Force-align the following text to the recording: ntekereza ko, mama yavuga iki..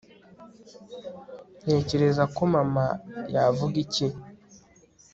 ntekereza 1.63 2.23
ko, 2.35 2.41
mama 2.55 2.85
yavuga 3.35 3.75
iki.. 3.85 4.07